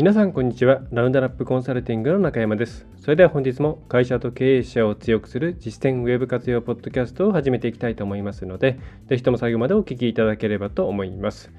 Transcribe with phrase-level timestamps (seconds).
[0.00, 0.80] 皆さんこんにちは。
[0.92, 2.86] ラウンドラップコンサルティングの中山です。
[2.96, 11.52] それでは本日も会社と経営者を強くする実践ウェブ活用ポッドキャストを始めていきたいと思いますのでぜひとも最後までお聴きいただければと思います。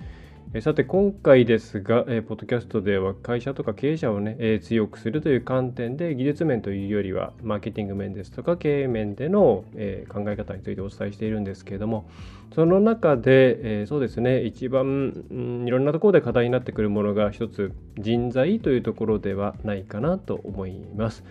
[0.59, 12.09] さて今回ですが、えポッドキャストでは会社とか経営者をね、え強くするという観点で技術面というよりはマーケティング面ですとか経営面での、え考え方についてお伝えしているんですけれども
[12.53, 21.23] その中で、えそうですね一番、うん、いろんなところで課題になってくるものが一つ人材というところではないかなと思います。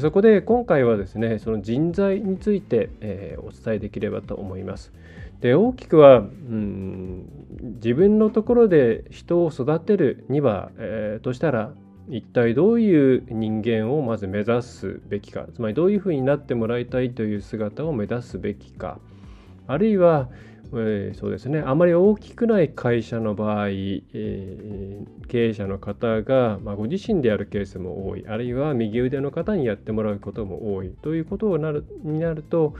[0.00, 4.90] そこで今回はですねその人材について、えお伝えできればと思います。
[5.44, 7.26] で大きくは、うん、
[7.74, 11.74] 自分のところで人を育てるには、えー、としたら
[12.08, 18.98] 一体どういう人間をまず目指すべきかつまりどういうふうになってもらいたいという姿を目指すべきか
[19.66, 20.30] あるいは、
[20.72, 32.74] えー、そうですねあまり大きくない会社の場合、えー、経営者の方が、まあ、ご自身でやるケースも多いあるいは右腕の方にやってもらうことも多いということになるになると、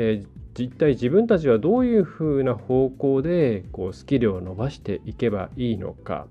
[0.00, 6.26] えー実体自分たちはどういうふうな方向でこうスキルを伸ばしていけばいいのか。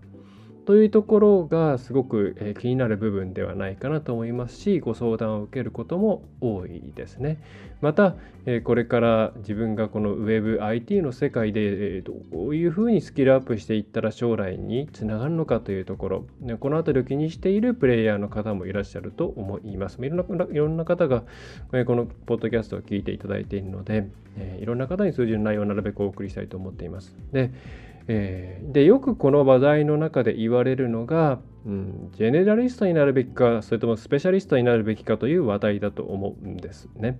[0.67, 7.41] というところがすごく気になる部分ではないかなと思いますしご相談を受けることも多いですね。
[7.79, 8.15] また
[8.65, 16.25] これから自分がこの WebIT の世界でどういうふうにスキルアップしていったら将来につながるのかというところ
[16.59, 20.05] この辺りを気にしているプレイヤーの方もいらっしゃると思います。
[20.05, 21.23] いろんないろんな方が
[21.85, 24.09] このポッドキャストを聞いていただいているので
[24.59, 27.15] いろんな方に通じる内容をなるべくお送りしたいと思っています。
[27.31, 27.51] で
[28.07, 37.19] えー、でよくこの話題の中で言われるのが、うん、ジェネラリストになるべきかそれともスペシャリストになるべきかという話題だと思うんですね。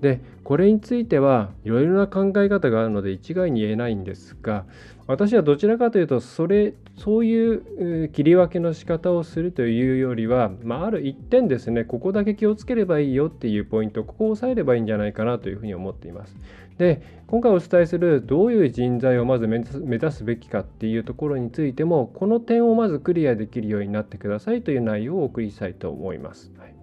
[0.00, 4.64] でこれについてはいろいろな考え方があるので一概に言えないんですが
[5.10, 16.36] 私はどちらかというとそれそういう切り分けの仕方をするというよりは、まあ、ある一点ですねここだけ気をつければいいよっていうポイントここを押さえればいいんじゃないかなというふうに思っています。
[16.78, 26.52] で今回お伝えするどういう人材をまず目指すべきかっていうところについてもこの点をまずクリアできるようになってくださいという内容をお送りしたいと思います。
[26.56, 26.74] はい、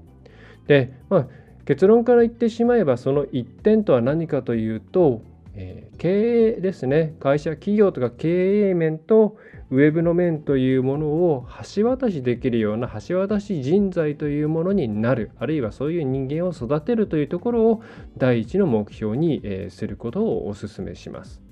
[0.67, 1.27] で、まあ
[1.65, 5.21] 結論から言ってしまえばその一点とは何かというと、
[5.59, 9.37] えー、経営ですね会社企業とか経営面と
[9.69, 17.83] ウェブの面というものを橋渡しできるような橋渡し人材というものになるあるいはそういう人間を育てるというところを
[18.17, 21.46] 第一の目標に、えー、することをお勧めします。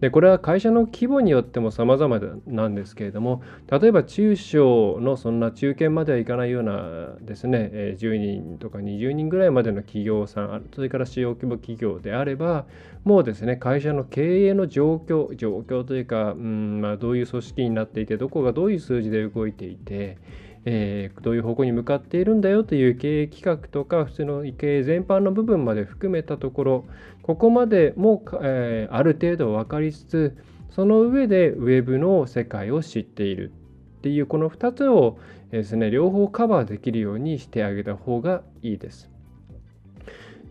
[0.00, 12.66] でこれは会社の規模によっても様々なんですけれども例えば中小のそんな中堅まではいかないようなですね10人とか20人ぐらいまでの企業さんそれから主要規模企業であれば
[13.04, 20.18] もうですね会社の経営の状況状況というか、うんまあ、どういう組織になっていてどこがどういう数字で動いていて
[20.64, 26.84] えー、どういう方向に向かっているんだよという経営企画とか普通の経営全般の部分まで含めたところ
[27.22, 30.36] ここまでも、えー、ある程度分かりつつ
[30.70, 33.52] その上でウェブの世界を知っている
[33.98, 35.18] っていうこの2つを
[35.50, 39.10] ですね両方カバーできるようにしてあげた方がいいです。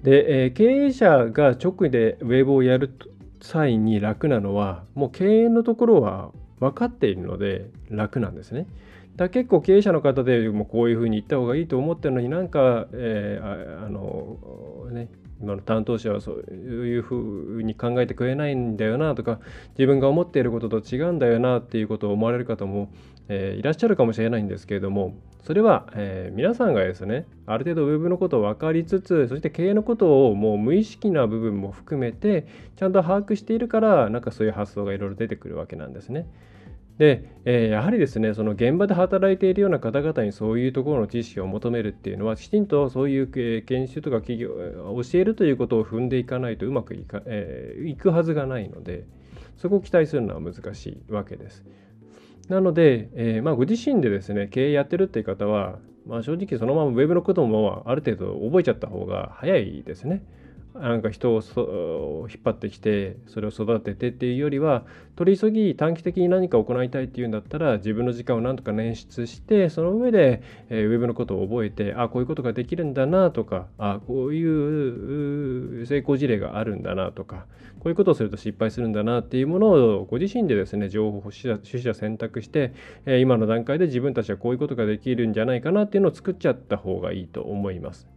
[0.04, 2.92] で、えー、経営者が直でウェブをやる
[3.42, 8.68] 際に楽なのはもう経営のところは分かっているので楽なんですね。
[9.18, 14.38] だ結構経営者の方でもこういうふうに言った方がいいと思ってるのになんか、えー、あの
[14.92, 15.10] ね
[15.42, 19.40] 今の担当者はそういうふうに考えてくれないんだよなとか
[19.78, 22.90] 自分が思っていることと違うんだよなっていうことを思われる方も、
[23.28, 36.28] えー、いらっしゃるかもしれないんですけれどもそれは、えー、皆さんがですねある程度ウェブのことを分かりつつそして経営のことをもう無意識な部分も含めてちゃんと把握しているからなんかそういう発想がいろいろ出てくるわけなんですね。
[36.98, 43.28] で、えー、やはりですね、その現場で働いているような方々にそういうところの知識を求めるっていうのは、きちんとそういう
[43.64, 49.06] 研修とか企業、教えるということを踏んでいかないとうまくいか、えー、いくはずがないので、
[49.58, 51.64] そこを期待するのは難しいわけです。
[52.50, 60.24] なので、えー、まあ、ご自身でですね、経営やってるっていう方は、まあ、正直そのままウェブのこともある程度覚えちゃった方が早いですね。
[60.80, 64.84] なんか人を引っ張ってきてそれを育ててっていうよりは
[65.16, 77.46] 取り急ぎ短期的に何か行いたいっていうんだったら自分の時間をなんとか捻出してその上で、えー、ウェブのことを覚えてあこういうことができるんだなとかあこういう成功事例があるんだなとか
[77.80, 82.74] こういうことをすると失敗するんだなっていうものをご自身でですね情報を取捨選択して、
[83.06, 88.08] えー、今の段階で自分たちはこういうことができるんじゃないかなっていうのを作っちゃった方がいいと思います。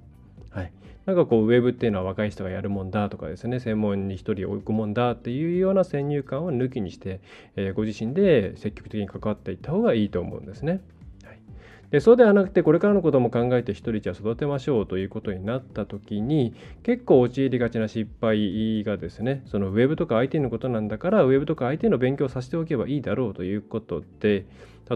[0.51, 0.73] はい、
[1.11, 7.21] なんかこうウェブっていうのは若い人がやるもんだとかですね専門に一人追い込むもんだっていうような先入観を抜きにして、
[7.57, 10.81] えー、ご自身で積極的に関わっていった方がいいと思うんですね。
[11.91, 16.55] でそうではなくてこれからのことも考えて一人じゃ育てましょうということになった時に
[16.85, 24.47] 結構陥りがちな失敗がですねそのウェブとか IT のことなんだからウェブとか IT の勉強させておけばいいだろうということで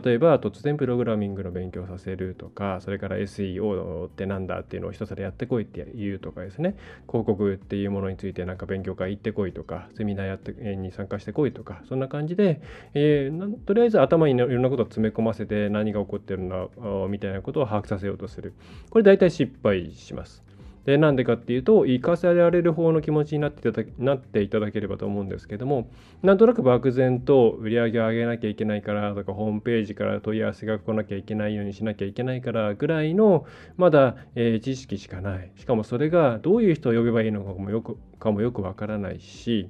[0.03, 6.75] 例えば突然プログラミングの勉強させるとかそれから SEO ってなんだっていうのを一つでやってこいって言うとかですね。
[7.07, 12.61] 広告っていうものについてなんか勉強会行ってこいとかセミナーやってに参加してこいとかそんな感じで、
[12.95, 16.71] えー、とりあえず頭にいろんなことを詰め込ませて何が起こってるの
[17.09, 18.55] みたいなことを把握させようとする。
[18.91, 20.54] これ大体失敗します。
[20.87, 25.89] でなんでかっていうと生かせられる方の気持ちになっていただなっていただければと思うんですけども
[26.23, 33.47] なんとなく漠然と売り上げを上げなきゃいけないからとかホームページから問い合わせが来なきゃいけないようにしなきゃいけないからぐらいの
[33.77, 35.51] まだ、えー、知識しかない。
[35.57, 39.69] しかもそれがどういう人を呼べばいいのかもよくかもよくわからないし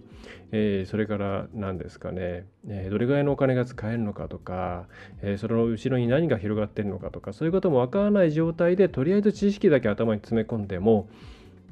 [0.57, 4.87] えー、それから何ですかね、えー、どれぐらいのお金が使えるのかとか、
[5.21, 11.09] えー、その後ろに何が広がってるのかとかそういうこともわからない状態でとりあえず知識だけ頭に詰め込んでも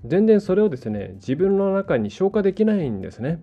[0.04, 3.40] 全然それをですね自分の中に消化できないんですね。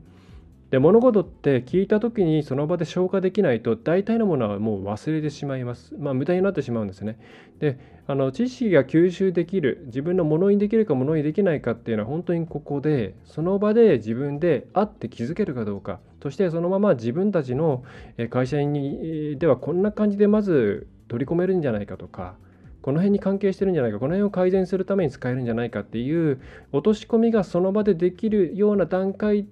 [0.71, 5.95] で物事って聞いた時にその場で消化できないと大体のものはもう忘れてしまいます。
[5.97, 7.17] まあ無駄になってしまうんですね。
[7.59, 15.99] であの知識が吸収できる自分のものにできるかものにできないかっていうのは本当にここでその場で自分であって気づけるかどうか。
[16.23, 17.83] そしてそのまま自分たちの
[18.31, 22.33] 会社にではこんな感じでまず取り込めるんじゃないかとか
[22.81, 26.41] この辺に関係してるんじゃないかこの辺を改善するために使えるんじゃないかっていう
[26.71, 29.45] 落とし込みがその場でできるような段階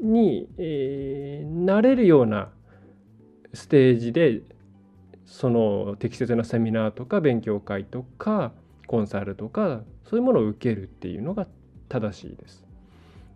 [0.00, 2.50] に、えー、なれるような
[3.52, 4.42] ステージで
[5.28, 8.52] その適切なセミナーとか勉強会とか
[8.86, 11.46] コンサルとかそういうものを受けるっていうのが
[11.88, 12.64] 正しいです。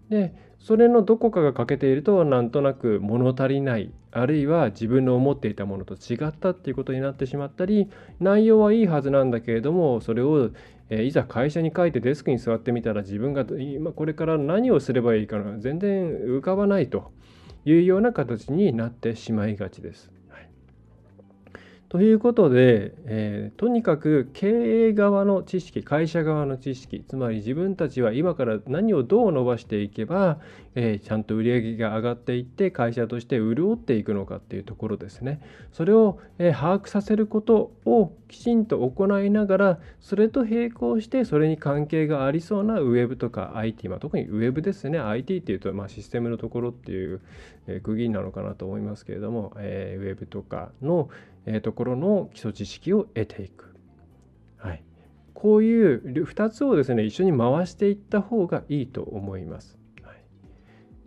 [0.09, 7.89] でそれのどこかが欠けているとなんとなく物足りないあるいは自分の思っていたものと違ったっていうことになってしまったり
[8.21, 10.51] 内容はいいはずなんだけれどもそれを
[10.91, 17.13] えいざ会社に書いてデスクに座ってみたら自分が今これから何をすればいいかな全然浮かばないと
[17.65, 20.11] いうような形になってしまいがちです。
[21.93, 24.49] ということで、えー、とにかく経
[24.89, 30.39] 営側の知識会社側の知識つまり自分たちは今から何をどう伸ばしていけば、
[30.75, 35.43] えー、ちゃんと売り上げが上がっていって会社として潤っていくのかっていうところですね。
[35.71, 44.99] それを、えー、把握させることをきちんと行いながらそれと並行してそれに関係がありそうなウェブとか IT、まあ、特にウェブですね。
[44.99, 47.21] IT っていうと、まあ、システムのところっていう、
[47.67, 51.11] え区切りなのかなと思いますけれども、えウェブとかの
[51.47, 53.75] えー、ところの基礎知識を得ていく。
[54.57, 54.85] はい、
[55.35, 59.79] こういう2つをですね一緒に回していった方がいいと思います。
[60.03, 60.17] はい、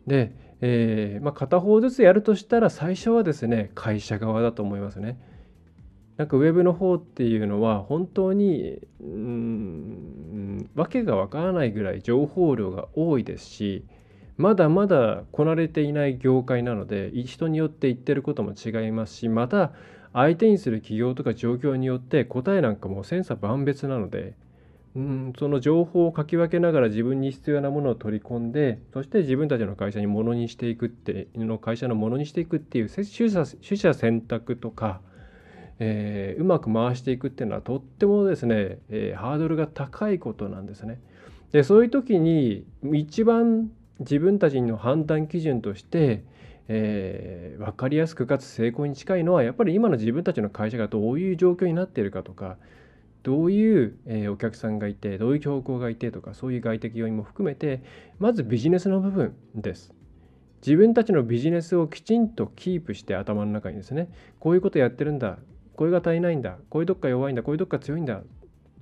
[0.08, 5.20] で、えー、まあ、片方ずつやるとしたら最初はですね会社側だと思いますね。
[6.18, 13.86] なんかウェブの方っていうのは本当にうん訳がわからないぐらい情報量が多いですし
[14.38, 19.74] まだまだこなれていない業界なので人によって言ってることも違いますしまた
[20.16, 24.34] 相手にする企業とか状況によって答えなんかも千差万別なので
[24.96, 35.02] うんその情報をかき分けながら自分に必要なものを取り込んでそして自分たちの会社にものにしていくっての会社のものにしていくっていう取捨取捨選択とか、
[35.80, 41.02] えー、うまく回していくっていうのはとってもですね、えー、ハードルが高いことなんですね。
[41.52, 43.70] でそういう時に一番
[44.00, 46.24] 自分たちの判断基準として
[46.68, 52.58] えー、分かりやすくかつ成功に近いのはやっぱり今の自分たちの会社がどういう状況になっているかとか
[53.24, 57.84] どういう、えー、お客さんがいてどういう競合がいてとかそういう外的要因も含めて
[58.20, 59.94] まずビジネスの部分です。
[60.66, 65.38] 自分たちのビジネスをきちんとキープして頭の中にですねこういうことやってるんだ
[65.76, 68.22] これが足りないんだこういうとこが弱いんだこういうとこが強いんだ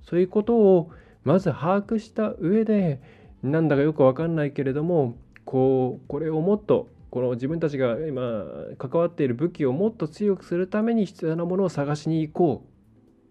[0.08, 0.92] そういうことを
[1.26, 3.02] まず把握した上で
[3.42, 8.44] なんだかよく分かんないけれどもこうこれをもっとこの自分たちが今
[8.80, 12.66] 関わっている武器をもっと強くするために必要なものを探しに行こ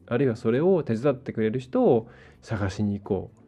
[0.09, 2.09] うあるいはそれを手伝ってくれる人を
[2.43, 3.41] 探しに行こう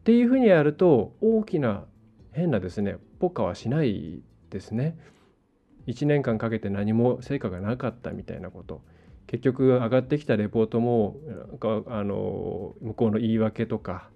[0.00, 1.84] っていうふうにやると大きな
[2.32, 4.96] 変なですねポカはしないですね。
[5.86, 8.80] 1年間かけて何も成果がなかったみたいなこと
[9.26, 14.08] 結局上がってきたレポートもなんかあの向こうの言い訳とか、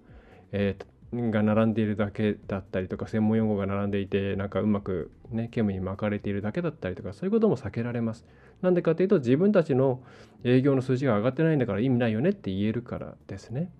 [0.51, 8.25] えー、が並んでいるだけだったりとか専門用語が並んでいてなんかうまくね煙に巻かれているだけだったりとかそういうことも避けられます。
[8.61, 10.01] なんでかというと自分たちの
[10.43, 13.71] 営業の数字が上がってないんだから意味ないよねって言えるからですね。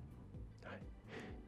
[0.64, 0.80] はい、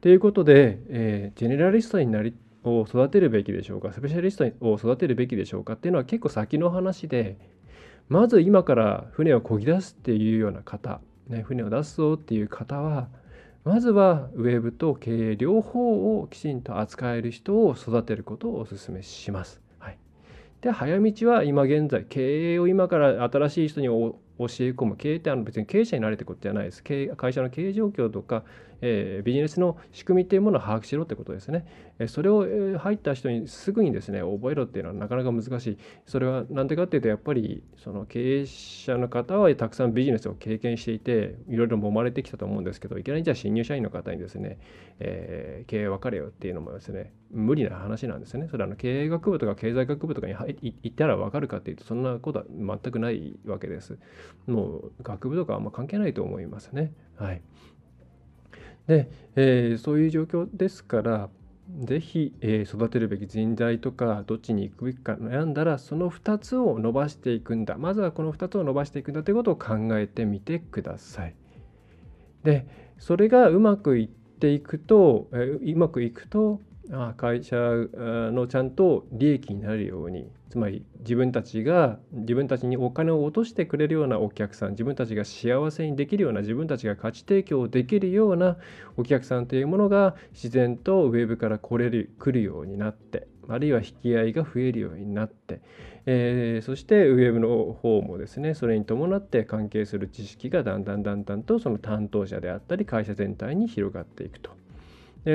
[0.00, 7.36] ということで、えー、ジェネラリストになりを育てるべきでしょうかスペシャリストを育てるべきでしょうかっていうのは結構先の話で
[8.08, 13.08] まず今から船を漕ぎ出すっていうような方、ね、船を出すぞっていう方は
[13.66, 19.60] まずはウェブと経営両方をきちんと扱える人を育てることをお勧めします。
[19.80, 19.98] はい、
[20.60, 24.96] で早道は今現在経営を今から新しい人に教え込む。
[24.96, 26.80] 経営ってあの別に経営者になれってことじゃないです。
[26.84, 28.44] 経営会社の経営状況とか、
[28.80, 31.66] え、ビジネスの仕組みっていうものを把握しろってことですね、
[31.98, 35.78] えそれを、え入った人にすぐにですね覚えろっていうのはなかなか難しい。
[36.04, 44.58] それは何でかっていうとやっぱりその経営者の方はたくさんビジネスを経験していていろいろ揉まれてきたと思うんですけどいきなりじゃあ新入社員の方にですね、
[44.98, 48.48] えー、経営分かれよっていうのもですね無理な話なんですね。
[48.50, 53.98] それはあの経営学部とか経済学部とかに行ったら分かるかっていうとそんなことは全くないわけです。
[54.46, 56.92] もう学部とかあんま関係ないと思いますね。
[57.16, 57.42] はい、
[58.86, 61.28] で、えー、そういう状況ですから
[61.80, 71.34] 是非、えー、育てるべき人材とかどっちに行くべきか悩んだらその2つを伸ばしていくんだまずはこの2つを伸ばしていくんだということを考えてみてください。
[72.44, 72.66] で
[72.98, 76.60] それがうまくいっていくと、えー、うまくいくと
[77.16, 88.56] 会社のちゃんと利益になるようにつまり自分たちが自分たちにお金を落としてくれるようなお客さん自分たちが幸せにできるような自分たちが価値提供できるような
[88.96, 95.60] お客さんというものが自然とウェブから来れる来るようになってあるいは引き合いが増えるようになって、
[96.06, 104.50] えー、そしてウェブの方もですねそれに伴って関係する知識がだんだんだんだんとその担当者であったり会社全体に広がっていくと。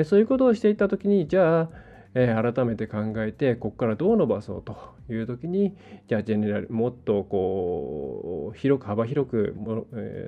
[0.04, 1.68] そういうことをしていった時にじゃあ、
[2.14, 4.76] えー、改めて考えてここからどう伸ばそうと
[5.10, 5.74] いう時に
[6.08, 9.56] じゃあジェネラルもっとこう広く幅広く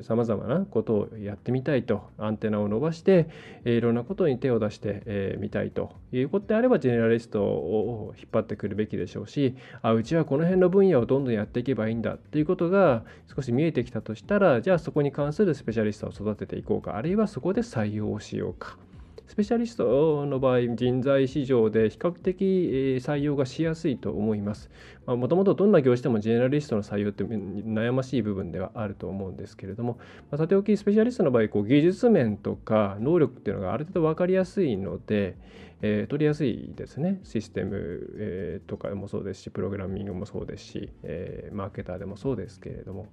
[0.02, 3.28] さまざまなことをやってみたいとアンテナを伸ばして、
[3.64, 13.02] えー、いろんなことに手を出してみ、えー、たいということであればジェネラリストを引っ張ってくるべきでしょうしあうちはこの辺の分野をどんどんやっていけばいいんだっていうことが
[13.34, 18.76] 少し見えてきたとしたらじゃあそこに関するスペシャリストを育てていこうかあるいはそこで採用しようか。
[19.26, 22.44] スペシャリストの場合、人材市場で比較的
[23.02, 24.70] 採用がしやすいと思います。
[25.06, 29.98] もともとどんな業種でもジェネラリストの採用って悩ましい部分ではあると思うんですけれども、
[30.30, 35.36] まあ、さておきスペシャリストの場合こう技術面とか能力っていうのがある程度分かりやすいので、
[35.82, 43.08] えー、取りやすいですねシステム、えー、とかもそうですしプログラミングもそうですし、えー、マーケターでもそうですけれども。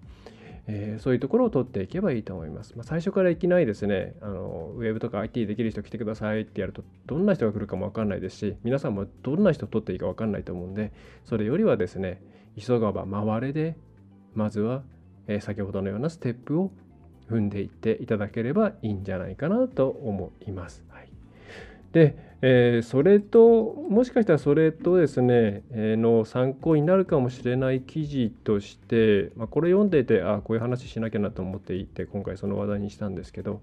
[0.68, 2.74] えー、そういうところを取っていけばいいと思います。
[2.76, 10.92] まあ、最初からいきなりですねあの、ウェブとか IT できる人来てくださいってやると、どんな人が来るかも分かんないですし、皆さんもどんな人を取っていいか分かんないと思うんで、
[11.26, 12.22] それよりはですね、
[12.60, 13.78] 急がば回れで、
[14.34, 14.84] まずは、
[15.28, 16.72] えー、先ほどのようなステップを
[17.30, 20.84] 踏んでいっていただければいいんじゃないかなと思います。
[21.92, 33.62] で、えー、それともしかしたらそれとですね、えー、の参考になるかもしれない記事として、まあ、これ読んでてあこういう話しなきゃなと思っていて今回その話題にしたんですけど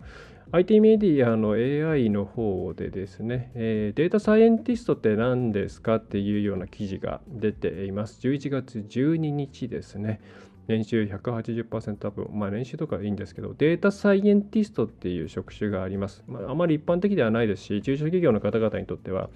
[0.52, 8.18] IT メディアの AI の方でですね、えー、データサイエンティストって何ですかっていうような記事が出ています。
[8.26, 10.20] 11月12日ですね。
[10.68, 16.22] 年収180%アップ、まあ、年収とかいいんですけど、データサイエンティストっていう職種があります。
[16.28, 19.30] まあ、あまり一般的ではないですし、中小企業の方々にとっては、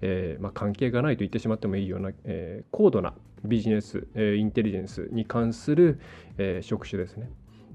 [0.00, 3.12] えー、まあ、関係がないと言ってしまってもいいような、えー、高度な
[3.44, 6.00] ビジネス、えー、インテリジェンスに関する、
[6.38, 7.28] え職種ですね。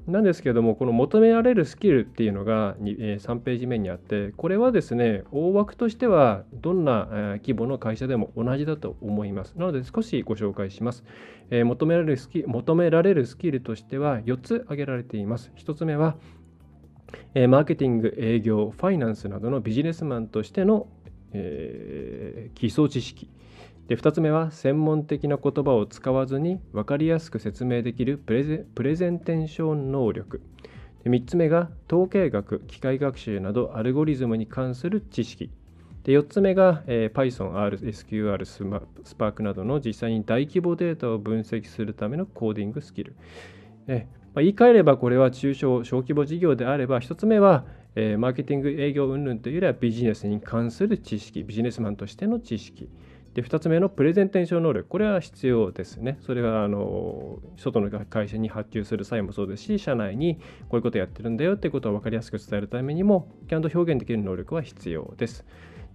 [0.05, 7.07] なんですけれども、この求められるスキルっていうのが3ページ目にあって、これはですね、大枠としてはどんな
[7.41, 9.55] 規模の会社でも同じだと思います。
[9.57, 11.05] なので少しご紹介します。
[11.50, 15.51] 求められるスキ求められるスキルとしては4つ挙げられています。
[15.55, 16.17] 1つ目は、
[17.36, 20.88] マーケティング、営業、ファイナンスなどのビジネスマンとしての、
[21.31, 23.29] え、基礎知識。
[23.88, 30.42] で2つ目は専門的な言葉を使わずに分かりやすく説明できるプレゼプレゼンテーション能力。
[31.04, 35.52] で3つ目が統計学機械学習などアルゴリズムに関する知識。
[36.04, 38.38] で4つ目が、えー、Python、R、SQR、
[39.04, 43.16] Spark などの実際に大規模データを分析するためのコーディングスキル。
[43.88, 51.44] えまあ、言い換えればこれは中小小規模事業であれば1つ目は、えー、マーケティング営業云々というよりはビジネスに関する知識。
[51.44, 52.90] ビジネスマンとしての知識。
[53.34, 60.36] で2つ目のプレゼンテーション能力これは必要ですねそれはあの外の会社に発注する際もそうですし社内に
[60.70, 65.46] こういうことやってるんだよってことを分かりやすく伝えるためにもちゃんと表現できる能力は必要です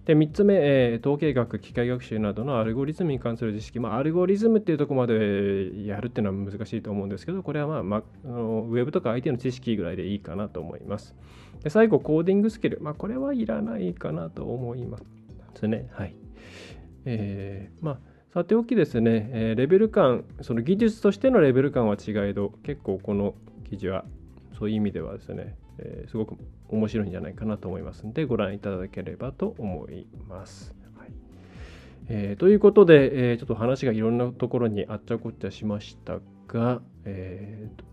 [0.09, 11.15] で3つ目、えー、統計学、機械学習などのアルゴリズムに関する知識、まあ、アルゴリズムっていうところまでやるっていうのは難しいと思うんですけど、これは、まあまあ、のウェブとか IT の知識ぐらいでいいかなと思います。
[11.63, 14.97] で最後、コーディングスキル、まあ、これはいらないかなと思いま
[15.53, 15.87] すね。
[15.91, 16.15] はい。
[17.05, 17.99] えー、まあ
[18.33, 23.33] さておきですね、え、レベル感、その技術としてのレベル感は違えど、結構この
[23.67, 24.05] 記事は
[24.57, 26.35] そういう意味ではですね、えー、すごく
[26.67, 30.75] 面白いんじゃないかなと思いますので、ご覧いただければと思います。
[30.95, 31.11] はい
[32.07, 37.88] えー、ということで、えー、ちょっと話がいろんなところにあっちゃこっちゃしましたが、えー、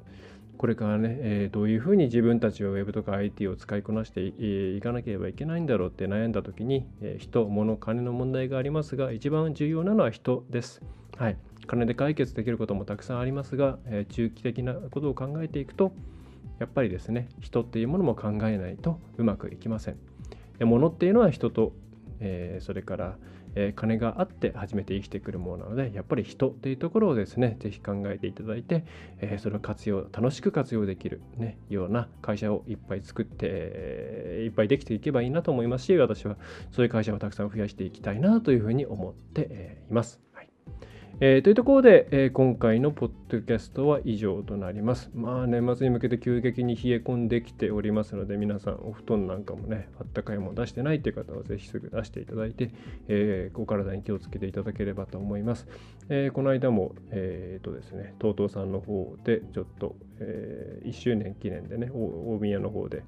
[0.57, 10.83] これからね、えー、どういうふうに自分たちは Web とか IT を使いこなしていかなければいけないんだろうって悩んだ時に、えー、人、物、金の問題がありますが、一番重要なのは人です。
[11.17, 11.37] はい。
[11.67, 15.93] 金で解決できることもたくさんありますが、えー、中期的なことを考えていくと、
[16.59, 19.97] やっぱりですね、人っていうものも考えないとうまくいきません。
[20.61, 21.73] 物っていうのは人と、
[22.21, 23.19] えー、それから、
[23.57, 28.85] え金があって初めて生きてくるものなのでやっぱり人っていうところをですね是非考えていただいて、
[29.21, 36.37] えそれを活用楽しく活用できる、ね、ような会社をいっぱい作って、えいっぱいできていけばいいなと思いますし私は
[36.71, 40.26] そういう会社をたくさん増やしていきたいなというふうに思っています。
[41.19, 45.11] えー、というところで、えー、今回のポッドキャストは以上となります。
[45.15, 52.71] まあ年末に向けて急激に冷え込んできておりますので皆さんお布団なんかもねあったかいもの出してないという方はぜひすぐ出していただいて、
[53.09, 55.67] えー、お体に気をつけていただければと思います。
[56.11, 63.03] えー、この間も、えー、とですね、TOTO さんの方でちょっと、えー、1周年記念でね、大宮の方で、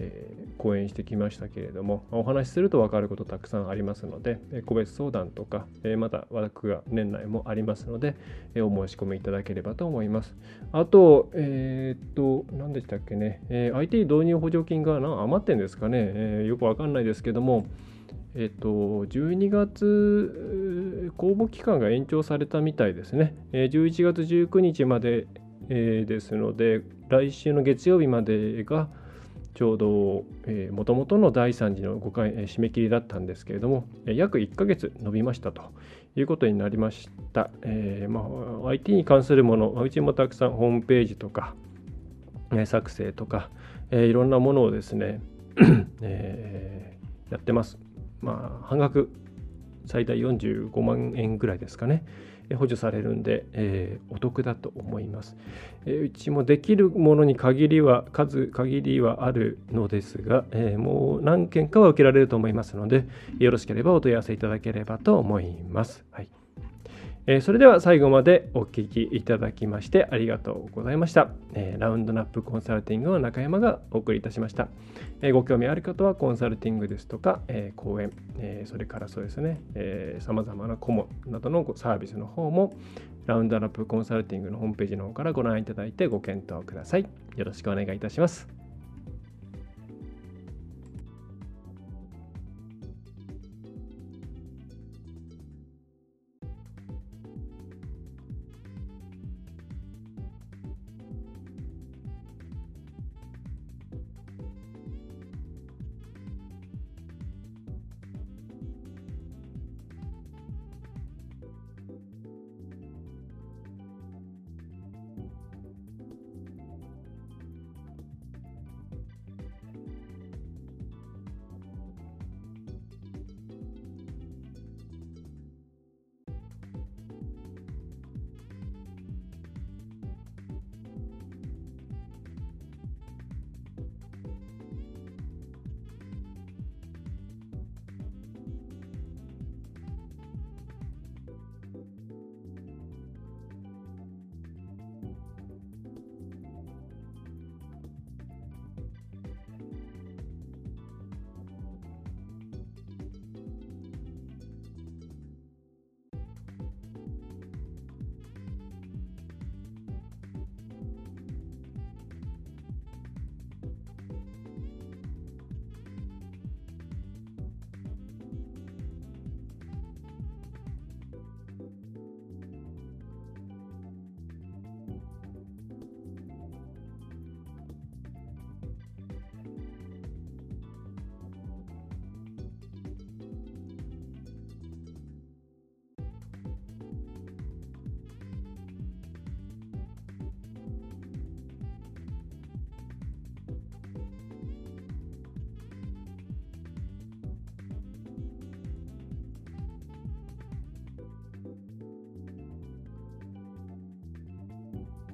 [0.00, 8.16] え、講演してきましたけれどもお話しすると分かることたくさんありますので個別相談とか、え、また枠が年内もありますので、
[8.54, 10.34] え、お申し込みいただければと思います
[10.72, 17.66] あとえー、っと何でしたっけね、え IT 導入補助金が余ってんですかね、えよく分かんないですけども
[18.34, 18.68] えっと、
[19.06, 23.34] 12月公募期間が延長されたみたいですね。
[23.52, 25.26] 11月19日まで、
[25.68, 28.88] ですので、来週の月曜日までが、
[29.54, 30.24] ちょうど
[30.72, 35.72] もともとの第3次の5回、えー、締め切りだったんですけれども、えー、約1ヶ月伸びましたと
[36.16, 37.50] いうことになりました。
[37.62, 38.20] えーま
[38.66, 41.54] あ、IT に関するもの、うちもたくさんホームページとか、
[42.52, 43.50] え作成とか、
[43.90, 45.20] え、いろんなものをですね、
[46.02, 47.78] えー、やってます。
[48.20, 49.10] まあ、半額、
[49.86, 52.04] 最大45万円ぐらいですかね。
[52.56, 55.36] 補助されるんで、えー、お得だと思います、
[55.86, 63.06] えー、うちもできるものに限りは数限りはあるのですが、えー、もう何件かは受けられると思いますので
[63.38, 66.39] よろしければお問い合わせいただければと思います、はい。
[67.32, 71.28] えそれでは最後までお聴きいただきましてありがとうございました。
[71.54, 74.66] えラウンドナップコンサルティングの中山がお送りいたしました。
[75.22, 79.60] えご興味ある方はコンサルティングですとか、え講演、えそれからそうですね、
[80.18, 82.72] さまざまな顧問などのサービスの方も
[83.26, 87.06] ラウンドナップコンサルティングのホームページの方からご覧いただいてご検討ください。
[87.36, 88.59] よろしくお願いいたします。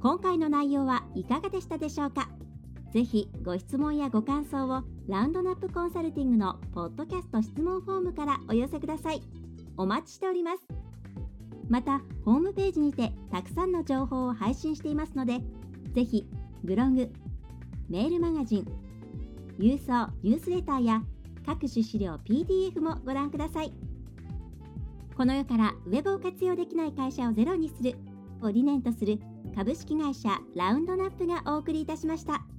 [0.03, 2.29] 今回の内容はいかがでしたでしょうか？
[2.93, 9.23] ぜひご質問やご感想をラウンドナップコンサルティングのポッドキャスト質問フォームからお寄せください。
[9.77, 10.67] お待ちしております。
[11.69, 15.41] また、ホームページにてたくさんの情報を配信していますので、
[15.93, 16.27] ぜひ
[16.63, 17.11] ブログ、
[17.89, 18.67] メールマガジン、
[19.59, 21.03] 郵送ニュースレターや
[21.45, 23.73] 各種資料 PDF もご覧ください。
[25.17, 27.97] この世からウェブを活用できない会社をゼロにする
[28.43, 29.19] を理念とする
[29.55, 32.56] 株式会社ラウンドナップがお送りいたしました。